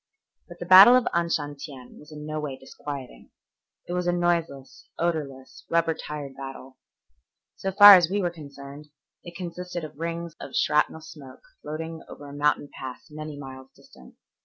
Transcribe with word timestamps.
But 0.47 0.57
the 0.57 0.65
battle 0.65 0.95
of 0.95 1.05
Anshantien 1.13 1.99
was 1.99 2.11
in 2.11 2.25
no 2.25 2.39
way 2.39 2.57
disquieting. 2.57 3.29
It 3.87 3.93
was 3.93 4.07
a 4.07 4.11
noiseless, 4.11 4.89
odorless, 4.97 5.63
rubber 5.69 5.93
tired 5.93 6.35
battle. 6.35 6.79
So 7.55 7.71
far 7.71 7.93
as 7.93 8.09
we 8.09 8.19
were 8.19 8.31
concerned 8.31 8.87
it 9.23 9.35
consisted 9.37 9.83
of 9.83 9.99
rings 9.99 10.35
of 10.39 10.55
shrapnel 10.55 11.01
smoke 11.01 11.41
floating 11.61 12.01
over 12.09 12.27
a 12.27 12.33
mountain 12.33 12.71
pass 12.79 13.11
many 13.11 13.37
miles 13.37 13.69
distant. 13.75 14.15